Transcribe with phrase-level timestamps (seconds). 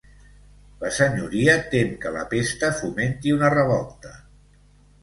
[0.83, 4.21] La Senyoria tem que la pesta fomenti una revolta.